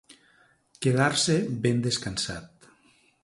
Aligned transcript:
Quedar-se 0.85 1.35
ben 1.65 1.83
descansat. 1.89 2.73